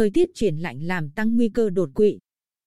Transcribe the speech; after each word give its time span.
Thời 0.00 0.10
tiết 0.10 0.30
chuyển 0.34 0.56
lạnh 0.56 0.82
làm 0.82 1.10
tăng 1.10 1.36
nguy 1.36 1.48
cơ 1.48 1.70
đột 1.70 1.90
quỵ. 1.94 2.18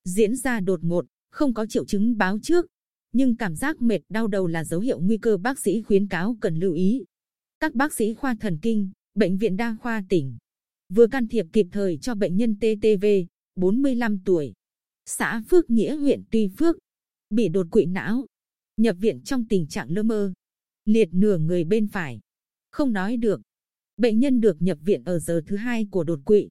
Diễn 0.05 0.35
ra 0.35 0.59
đột 0.59 0.83
ngột, 0.83 1.05
không 1.31 1.53
có 1.53 1.65
triệu 1.65 1.85
chứng 1.85 2.17
báo 2.17 2.39
trước, 2.41 2.65
nhưng 3.13 3.35
cảm 3.35 3.55
giác 3.55 3.81
mệt 3.81 3.99
đau 4.09 4.27
đầu 4.27 4.47
là 4.47 4.63
dấu 4.63 4.79
hiệu 4.79 4.99
nguy 4.99 5.17
cơ 5.17 5.37
bác 5.37 5.59
sĩ 5.59 5.81
khuyến 5.81 6.07
cáo 6.07 6.37
cần 6.41 6.55
lưu 6.55 6.73
ý. 6.73 7.03
Các 7.59 7.75
bác 7.75 7.93
sĩ 7.93 8.13
khoa 8.13 8.35
thần 8.39 8.57
kinh, 8.61 8.89
bệnh 9.15 9.37
viện 9.37 9.57
đa 9.57 9.77
khoa 9.81 10.03
tỉnh 10.09 10.37
vừa 10.89 11.07
can 11.07 11.27
thiệp 11.27 11.45
kịp 11.53 11.67
thời 11.71 11.97
cho 11.97 12.15
bệnh 12.15 12.37
nhân 12.37 12.55
TTV, 12.55 13.05
45 13.55 14.19
tuổi, 14.25 14.53
xã 15.05 15.43
Phước 15.49 15.69
Nghĩa 15.69 15.95
huyện 15.95 16.23
Tuy 16.31 16.47
Phước, 16.57 16.75
bị 17.29 17.49
đột 17.49 17.67
quỵ 17.71 17.85
não, 17.85 18.25
nhập 18.77 18.95
viện 18.99 19.21
trong 19.21 19.45
tình 19.47 19.67
trạng 19.67 19.91
lơ 19.91 20.03
mơ, 20.03 20.33
liệt 20.85 21.09
nửa 21.11 21.37
người 21.37 21.63
bên 21.63 21.87
phải, 21.87 22.19
không 22.71 22.93
nói 22.93 23.17
được. 23.17 23.41
Bệnh 23.97 24.19
nhân 24.19 24.41
được 24.41 24.61
nhập 24.61 24.77
viện 24.81 25.03
ở 25.03 25.19
giờ 25.19 25.41
thứ 25.47 25.55
hai 25.55 25.87
của 25.91 26.03
đột 26.03 26.19
quỵ. 26.25 26.49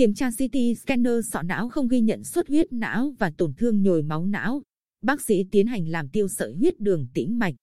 Kiểm 0.00 0.14
tra 0.14 0.30
CT 0.30 0.56
scanner 0.82 1.12
sọ 1.32 1.42
não 1.42 1.68
không 1.68 1.88
ghi 1.88 2.00
nhận 2.00 2.24
xuất 2.24 2.48
huyết 2.48 2.72
não 2.72 3.14
và 3.18 3.30
tổn 3.38 3.54
thương 3.54 3.82
nhồi 3.82 4.02
máu 4.02 4.26
não. 4.26 4.62
Bác 5.02 5.20
sĩ 5.20 5.44
tiến 5.50 5.66
hành 5.66 5.88
làm 5.88 6.08
tiêu 6.08 6.28
sợi 6.28 6.54
huyết 6.54 6.80
đường 6.80 7.06
tĩnh 7.14 7.38
mạch. 7.38 7.54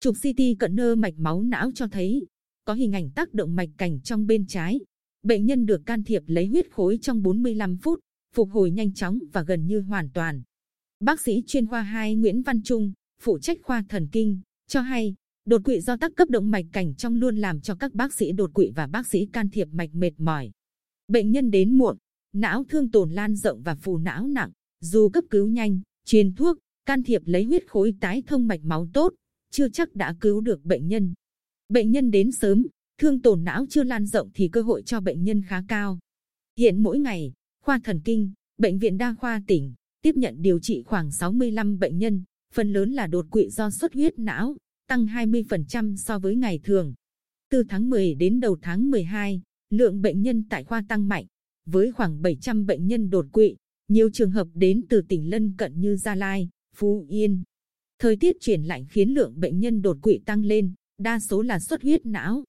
Chụp 0.00 0.14
CT 0.22 0.42
cận 0.58 0.76
nơ 0.76 0.94
mạch 0.94 1.14
máu 1.16 1.42
não 1.42 1.70
cho 1.74 1.88
thấy 1.88 2.26
có 2.64 2.74
hình 2.74 2.92
ảnh 2.92 3.10
tác 3.10 3.34
động 3.34 3.56
mạch 3.56 3.68
cảnh 3.78 4.00
trong 4.00 4.26
bên 4.26 4.46
trái. 4.46 4.80
Bệnh 5.22 5.46
nhân 5.46 5.66
được 5.66 5.86
can 5.86 6.04
thiệp 6.04 6.22
lấy 6.26 6.46
huyết 6.46 6.70
khối 6.70 6.98
trong 7.02 7.22
45 7.22 7.76
phút, 7.76 8.00
phục 8.34 8.50
hồi 8.50 8.70
nhanh 8.70 8.94
chóng 8.94 9.18
và 9.32 9.42
gần 9.42 9.66
như 9.66 9.80
hoàn 9.80 10.10
toàn. 10.10 10.42
Bác 11.00 11.20
sĩ 11.20 11.42
chuyên 11.46 11.66
khoa 11.66 11.82
2 11.82 12.14
Nguyễn 12.14 12.42
Văn 12.42 12.62
Trung, 12.62 12.92
phụ 13.22 13.38
trách 13.38 13.58
khoa 13.62 13.84
thần 13.88 14.08
kinh, 14.12 14.40
cho 14.66 14.80
hay 14.80 15.14
đột 15.46 15.64
quỵ 15.64 15.80
do 15.80 15.96
tắc 15.96 16.12
cấp 16.16 16.30
động 16.30 16.50
mạch 16.50 16.66
cảnh 16.72 16.94
trong 16.94 17.16
luôn 17.16 17.36
làm 17.36 17.60
cho 17.60 17.74
các 17.74 17.94
bác 17.94 18.14
sĩ 18.14 18.32
đột 18.32 18.54
quỵ 18.54 18.70
và 18.74 18.86
bác 18.86 19.06
sĩ 19.06 19.26
can 19.32 19.50
thiệp 19.50 19.68
mạch 19.72 19.94
mệt 19.94 20.12
mỏi. 20.18 20.50
Bệnh 21.08 21.30
nhân 21.30 21.50
đến 21.50 21.78
muộn, 21.78 21.96
não 22.32 22.64
thương 22.64 22.90
tổn 22.90 23.10
lan 23.10 23.36
rộng 23.36 23.62
và 23.62 23.74
phù 23.74 23.98
não 23.98 24.26
nặng, 24.26 24.50
dù 24.80 25.08
cấp 25.08 25.24
cứu 25.30 25.48
nhanh, 25.48 25.80
truyền 26.04 26.34
thuốc, 26.34 26.58
can 26.86 27.02
thiệp 27.02 27.22
lấy 27.24 27.44
huyết 27.44 27.66
khối 27.66 27.94
tái 28.00 28.22
thông 28.26 28.46
mạch 28.46 28.60
máu 28.64 28.88
tốt, 28.92 29.14
chưa 29.50 29.68
chắc 29.68 29.94
đã 29.94 30.14
cứu 30.20 30.40
được 30.40 30.64
bệnh 30.64 30.88
nhân. 30.88 31.14
Bệnh 31.68 31.90
nhân 31.90 32.10
đến 32.10 32.32
sớm, 32.32 32.66
thương 32.98 33.22
tổn 33.22 33.44
não 33.44 33.66
chưa 33.70 33.82
lan 33.82 34.06
rộng 34.06 34.30
thì 34.34 34.48
cơ 34.48 34.62
hội 34.62 34.82
cho 34.82 35.00
bệnh 35.00 35.24
nhân 35.24 35.42
khá 35.42 35.62
cao. 35.68 35.98
Hiện 36.58 36.82
mỗi 36.82 36.98
ngày, 36.98 37.32
khoa 37.64 37.78
thần 37.84 38.00
kinh, 38.04 38.32
bệnh 38.58 38.78
viện 38.78 38.98
đa 38.98 39.14
khoa 39.14 39.42
tỉnh 39.46 39.74
tiếp 40.02 40.16
nhận 40.16 40.42
điều 40.42 40.58
trị 40.58 40.82
khoảng 40.82 41.12
65 41.12 41.78
bệnh 41.78 41.98
nhân, 41.98 42.24
phần 42.54 42.72
lớn 42.72 42.92
là 42.92 43.06
đột 43.06 43.26
quỵ 43.30 43.50
do 43.50 43.70
xuất 43.70 43.94
huyết 43.94 44.18
não, 44.18 44.56
tăng 44.88 45.06
20% 45.06 45.96
so 45.96 46.18
với 46.18 46.36
ngày 46.36 46.60
thường. 46.64 46.94
Từ 47.50 47.64
tháng 47.68 47.90
10 47.90 48.14
đến 48.14 48.40
đầu 48.40 48.56
tháng 48.62 48.90
12, 48.90 49.42
lượng 49.70 50.02
bệnh 50.02 50.22
nhân 50.22 50.44
tại 50.50 50.64
khoa 50.64 50.84
tăng 50.88 51.08
mạnh, 51.08 51.26
với 51.66 51.92
khoảng 51.92 52.22
700 52.22 52.66
bệnh 52.66 52.86
nhân 52.86 53.10
đột 53.10 53.26
quỵ, 53.32 53.56
nhiều 53.88 54.10
trường 54.12 54.30
hợp 54.30 54.48
đến 54.54 54.82
từ 54.88 55.02
tỉnh 55.08 55.30
lân 55.30 55.54
cận 55.58 55.80
như 55.80 55.96
Gia 55.96 56.14
Lai, 56.14 56.48
Phú 56.76 57.06
Yên. 57.08 57.42
Thời 57.98 58.16
tiết 58.16 58.36
chuyển 58.40 58.62
lạnh 58.62 58.86
khiến 58.90 59.08
lượng 59.08 59.40
bệnh 59.40 59.60
nhân 59.60 59.82
đột 59.82 59.98
quỵ 60.02 60.20
tăng 60.26 60.44
lên, 60.44 60.72
đa 60.98 61.18
số 61.18 61.42
là 61.42 61.58
xuất 61.60 61.82
huyết 61.82 62.06
não. 62.06 62.44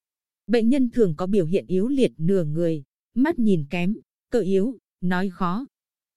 Bệnh 0.48 0.70
nhân 0.70 0.90
thường 0.90 1.16
có 1.18 1.28
biểu 1.28 1.46
hiện 1.46 1.66
yếu 1.68 1.88
liệt 1.88 2.12
nửa 2.18 2.44
người, 2.44 2.84
mắt 3.14 3.40
nhìn 3.40 3.66
kém, 3.70 3.98
cơ 4.32 4.40
yếu, 4.40 4.78
nói 5.02 5.30
khó. 5.30 5.66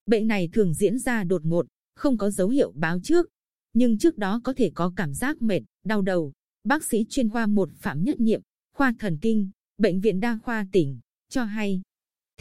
Bệnh 0.06 0.26
này 0.26 0.48
thường 0.52 0.74
diễn 0.74 0.98
ra 0.98 1.24
đột 1.24 1.44
ngột, 1.44 1.66
không 1.94 2.18
có 2.18 2.30
dấu 2.30 2.48
hiệu 2.48 2.72
báo 2.72 3.00
trước, 3.02 3.28
nhưng 3.74 3.98
trước 3.98 4.18
đó 4.18 4.40
có 4.44 4.52
thể 4.52 4.70
có 4.74 4.92
cảm 4.96 5.14
giác 5.14 5.42
mệt, 5.42 5.60
đau 5.84 6.02
đầu. 6.02 6.32
Bác 6.64 6.84
sĩ 6.84 7.06
chuyên 7.08 7.28
khoa 7.28 7.46
một 7.46 7.68
Phạm 7.74 8.04
Nhất 8.04 8.20
Nhiệm, 8.20 8.40
khoa 8.76 8.94
thần 8.98 9.18
kinh, 9.20 9.50
bệnh 9.82 10.00
viện 10.00 10.20
đa 10.20 10.38
khoa 10.42 10.66
tỉnh 10.72 10.98
cho 11.28 11.44
hay. 11.44 11.82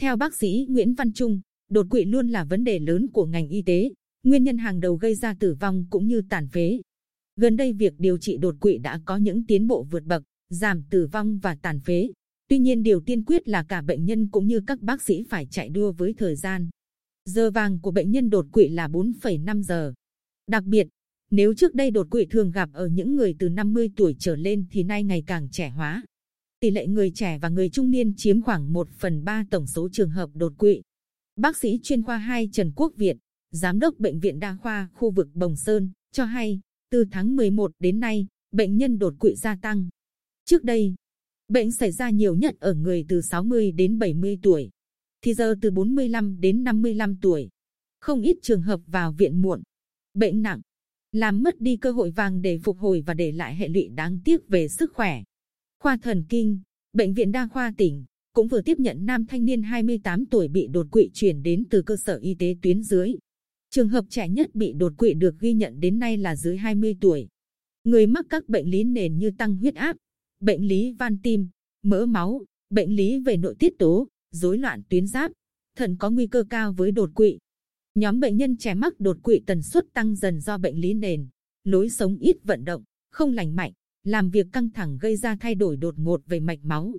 Theo 0.00 0.16
bác 0.16 0.34
sĩ 0.34 0.66
Nguyễn 0.68 0.94
Văn 0.94 1.12
Trung, 1.12 1.40
đột 1.70 1.86
quỵ 1.90 2.04
luôn 2.04 2.28
là 2.28 2.44
vấn 2.44 2.64
đề 2.64 2.78
lớn 2.78 3.06
của 3.12 3.26
ngành 3.26 3.48
y 3.48 3.62
tế, 3.62 3.90
nguyên 4.22 4.44
nhân 4.44 4.58
hàng 4.58 4.80
đầu 4.80 4.96
gây 4.96 5.14
ra 5.14 5.34
tử 5.34 5.54
vong 5.60 5.86
cũng 5.90 6.06
như 6.06 6.22
tàn 6.28 6.48
phế. 6.48 6.80
Gần 7.36 7.56
đây 7.56 7.72
việc 7.72 7.94
điều 7.98 8.18
trị 8.18 8.36
đột 8.36 8.54
quỵ 8.60 8.78
đã 8.78 9.00
có 9.04 9.16
những 9.16 9.46
tiến 9.46 9.66
bộ 9.66 9.82
vượt 9.82 10.04
bậc, 10.04 10.22
giảm 10.50 10.82
tử 10.90 11.06
vong 11.06 11.38
và 11.38 11.54
tàn 11.62 11.80
phế. 11.80 12.10
Tuy 12.48 12.58
nhiên 12.58 12.82
điều 12.82 13.00
tiên 13.00 13.24
quyết 13.24 13.48
là 13.48 13.64
cả 13.68 13.82
bệnh 13.82 14.04
nhân 14.04 14.28
cũng 14.28 14.46
như 14.46 14.60
các 14.66 14.80
bác 14.80 15.02
sĩ 15.02 15.24
phải 15.28 15.46
chạy 15.50 15.68
đua 15.68 15.92
với 15.92 16.14
thời 16.18 16.36
gian. 16.36 16.70
Giờ 17.24 17.50
vàng 17.50 17.80
của 17.80 17.90
bệnh 17.90 18.10
nhân 18.10 18.30
đột 18.30 18.46
quỵ 18.52 18.68
là 18.68 18.88
4,5 18.88 19.62
giờ. 19.62 19.92
Đặc 20.46 20.64
biệt, 20.64 20.88
nếu 21.30 21.54
trước 21.54 21.74
đây 21.74 21.90
đột 21.90 22.06
quỵ 22.10 22.26
thường 22.26 22.50
gặp 22.50 22.70
ở 22.72 22.86
những 22.86 23.16
người 23.16 23.36
từ 23.38 23.48
50 23.48 23.90
tuổi 23.96 24.16
trở 24.18 24.36
lên 24.36 24.66
thì 24.70 24.82
nay 24.82 25.04
ngày 25.04 25.22
càng 25.26 25.48
trẻ 25.50 25.68
hóa. 25.68 26.02
Tỷ 26.62 26.70
lệ 26.70 26.86
người 26.86 27.10
trẻ 27.14 27.38
và 27.38 27.48
người 27.48 27.70
trung 27.70 27.90
niên 27.90 28.12
chiếm 28.16 28.42
khoảng 28.42 28.72
1 28.72 28.88
phần 28.98 29.24
3 29.24 29.44
tổng 29.50 29.66
số 29.66 29.88
trường 29.92 30.10
hợp 30.10 30.30
đột 30.34 30.52
quỵ. 30.58 30.82
Bác 31.36 31.56
sĩ 31.56 31.80
chuyên 31.82 32.02
khoa 32.02 32.18
2 32.18 32.48
Trần 32.52 32.72
Quốc 32.76 32.92
Việt, 32.96 33.16
Giám 33.50 33.78
đốc 33.78 33.98
Bệnh 33.98 34.20
viện 34.20 34.38
Đa 34.38 34.56
khoa 34.56 34.88
khu 34.94 35.10
vực 35.10 35.28
Bồng 35.34 35.56
Sơn, 35.56 35.90
cho 36.12 36.24
hay, 36.24 36.60
từ 36.90 37.04
tháng 37.10 37.36
11 37.36 37.72
đến 37.78 38.00
nay, 38.00 38.26
bệnh 38.52 38.76
nhân 38.76 38.98
đột 38.98 39.14
quỵ 39.20 39.34
gia 39.34 39.56
tăng. 39.56 39.88
Trước 40.44 40.64
đây, 40.64 40.94
bệnh 41.48 41.72
xảy 41.72 41.92
ra 41.92 42.10
nhiều 42.10 42.34
nhất 42.34 42.54
ở 42.60 42.74
người 42.74 43.04
từ 43.08 43.20
60 43.20 43.72
đến 43.72 43.98
70 43.98 44.38
tuổi, 44.42 44.70
thì 45.22 45.34
giờ 45.34 45.54
từ 45.60 45.70
45 45.70 46.40
đến 46.40 46.64
55 46.64 47.16
tuổi. 47.22 47.48
Không 48.00 48.22
ít 48.22 48.36
trường 48.42 48.62
hợp 48.62 48.80
vào 48.86 49.12
viện 49.12 49.42
muộn, 49.42 49.62
bệnh 50.14 50.42
nặng, 50.42 50.60
làm 51.12 51.42
mất 51.42 51.60
đi 51.60 51.76
cơ 51.76 51.90
hội 51.90 52.10
vàng 52.10 52.42
để 52.42 52.58
phục 52.58 52.78
hồi 52.78 53.02
và 53.06 53.14
để 53.14 53.32
lại 53.32 53.56
hệ 53.56 53.68
lụy 53.68 53.88
đáng 53.88 54.18
tiếc 54.24 54.48
về 54.48 54.68
sức 54.68 54.92
khỏe. 54.94 55.22
Khoa 55.82 55.96
thần 55.96 56.24
kinh, 56.28 56.60
bệnh 56.92 57.14
viện 57.14 57.32
đa 57.32 57.48
khoa 57.48 57.72
tỉnh 57.76 58.04
cũng 58.32 58.48
vừa 58.48 58.60
tiếp 58.62 58.80
nhận 58.80 59.06
nam 59.06 59.26
thanh 59.26 59.44
niên 59.44 59.62
28 59.62 60.26
tuổi 60.26 60.48
bị 60.48 60.66
đột 60.66 60.86
quỵ 60.90 61.10
chuyển 61.14 61.42
đến 61.42 61.64
từ 61.70 61.82
cơ 61.82 61.96
sở 61.96 62.16
y 62.16 62.34
tế 62.34 62.56
tuyến 62.62 62.82
dưới. 62.82 63.14
Trường 63.70 63.88
hợp 63.88 64.04
trẻ 64.08 64.28
nhất 64.28 64.54
bị 64.54 64.72
đột 64.72 64.92
quỵ 64.98 65.14
được 65.14 65.40
ghi 65.40 65.52
nhận 65.52 65.80
đến 65.80 65.98
nay 65.98 66.16
là 66.16 66.36
dưới 66.36 66.56
20 66.56 66.96
tuổi. 67.00 67.28
Người 67.84 68.06
mắc 68.06 68.26
các 68.30 68.48
bệnh 68.48 68.70
lý 68.70 68.84
nền 68.84 69.18
như 69.18 69.30
tăng 69.38 69.56
huyết 69.56 69.74
áp, 69.74 69.96
bệnh 70.40 70.68
lý 70.68 70.92
van 70.92 71.18
tim, 71.22 71.48
mỡ 71.82 72.06
máu, 72.06 72.44
bệnh 72.70 72.96
lý 72.96 73.18
về 73.18 73.36
nội 73.36 73.54
tiết 73.58 73.78
tố, 73.78 74.08
rối 74.30 74.58
loạn 74.58 74.82
tuyến 74.88 75.06
giáp, 75.06 75.32
thận 75.76 75.96
có 75.96 76.10
nguy 76.10 76.26
cơ 76.26 76.44
cao 76.50 76.72
với 76.72 76.92
đột 76.92 77.10
quỵ. 77.14 77.38
Nhóm 77.94 78.20
bệnh 78.20 78.36
nhân 78.36 78.56
trẻ 78.56 78.74
mắc 78.74 79.00
đột 79.00 79.18
quỵ 79.22 79.40
tần 79.46 79.62
suất 79.62 79.84
tăng 79.94 80.16
dần 80.16 80.40
do 80.40 80.58
bệnh 80.58 80.80
lý 80.80 80.94
nền, 80.94 81.28
lối 81.64 81.88
sống 81.88 82.16
ít 82.18 82.36
vận 82.44 82.64
động, 82.64 82.82
không 83.10 83.32
lành 83.32 83.56
mạnh, 83.56 83.72
làm 84.04 84.30
việc 84.30 84.46
căng 84.52 84.70
thẳng 84.70 84.98
gây 85.00 85.16
ra 85.16 85.36
thay 85.40 85.54
đổi 85.54 85.76
đột 85.76 85.98
ngột 85.98 86.22
về 86.26 86.40
mạch 86.40 86.58
máu. 86.62 86.94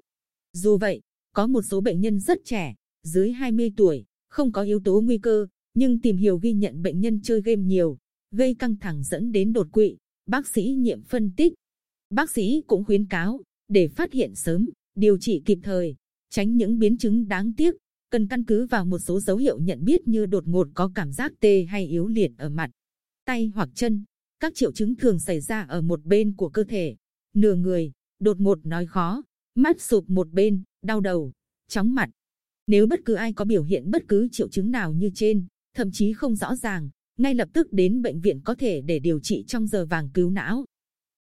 Dù 0.53 0.77
vậy, 0.77 1.01
có 1.33 1.47
một 1.47 1.61
số 1.61 1.81
bệnh 1.81 2.01
nhân 2.01 2.19
rất 2.19 2.37
trẻ, 2.45 2.75
dưới 3.03 3.31
20 3.31 3.71
tuổi, 3.77 4.05
không 4.29 4.51
có 4.51 4.61
yếu 4.61 4.79
tố 4.79 5.01
nguy 5.01 5.17
cơ, 5.17 5.47
nhưng 5.73 5.99
tìm 5.99 6.17
hiểu 6.17 6.37
ghi 6.37 6.53
nhận 6.53 6.81
bệnh 6.81 6.99
nhân 6.99 7.21
chơi 7.23 7.41
game 7.41 7.61
nhiều, 7.61 7.97
gây 8.31 8.55
căng 8.55 8.75
thẳng 8.75 9.03
dẫn 9.03 9.31
đến 9.31 9.53
đột 9.53 9.67
quỵ. 9.71 9.97
Bác 10.25 10.47
sĩ 10.47 10.63
nhiệm 10.63 11.03
phân 11.03 11.31
tích. 11.37 11.53
Bác 12.09 12.31
sĩ 12.31 12.61
cũng 12.67 12.83
khuyến 12.83 13.05
cáo, 13.05 13.41
để 13.67 13.87
phát 13.87 14.13
hiện 14.13 14.35
sớm, 14.35 14.69
điều 14.95 15.17
trị 15.17 15.41
kịp 15.45 15.59
thời, 15.63 15.95
tránh 16.29 16.57
những 16.57 16.79
biến 16.79 16.97
chứng 16.97 17.27
đáng 17.27 17.53
tiếc, 17.57 17.75
cần 18.09 18.27
căn 18.27 18.43
cứ 18.43 18.65
vào 18.65 18.85
một 18.85 18.99
số 18.99 19.19
dấu 19.19 19.37
hiệu 19.37 19.59
nhận 19.59 19.85
biết 19.85 20.07
như 20.07 20.25
đột 20.25 20.47
ngột 20.47 20.67
có 20.73 20.91
cảm 20.95 21.11
giác 21.11 21.31
tê 21.39 21.63
hay 21.63 21.87
yếu 21.87 22.07
liệt 22.07 22.31
ở 22.37 22.49
mặt, 22.49 22.71
tay 23.25 23.51
hoặc 23.55 23.69
chân. 23.75 24.03
Các 24.43 24.55
triệu 24.55 24.71
chứng 24.71 24.95
thường 24.95 25.19
xảy 25.19 25.41
ra 25.41 25.61
ở 25.61 25.81
một 25.81 26.05
bên 26.05 26.33
của 26.35 26.49
cơ 26.49 26.63
thể, 26.63 26.95
nửa 27.35 27.55
người, 27.55 27.91
đột 28.19 28.39
ngột 28.39 28.65
nói 28.65 28.85
khó, 28.85 29.23
mắt 29.55 29.81
sụp 29.81 30.09
một 30.09 30.31
bên, 30.31 30.63
đau 30.81 30.99
đầu, 30.99 31.31
chóng 31.67 31.95
mặt. 31.95 32.09
Nếu 32.67 32.87
bất 32.87 32.99
cứ 33.05 33.13
ai 33.13 33.33
có 33.33 33.45
biểu 33.45 33.63
hiện 33.63 33.91
bất 33.91 34.03
cứ 34.07 34.27
triệu 34.31 34.49
chứng 34.49 34.71
nào 34.71 34.93
như 34.93 35.09
trên, 35.15 35.45
thậm 35.75 35.91
chí 35.91 36.13
không 36.13 36.35
rõ 36.35 36.55
ràng, 36.55 36.89
ngay 37.17 37.35
lập 37.35 37.49
tức 37.53 37.73
đến 37.73 38.01
bệnh 38.01 38.21
viện 38.21 38.41
có 38.43 38.55
thể 38.55 38.81
để 38.81 38.99
điều 38.99 39.19
trị 39.19 39.43
trong 39.47 39.67
giờ 39.67 39.85
vàng 39.85 40.09
cứu 40.13 40.29
não. 40.29 40.65